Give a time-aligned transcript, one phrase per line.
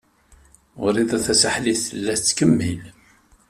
[0.81, 2.81] Wrida Tasaḥlit tella tettkemmil.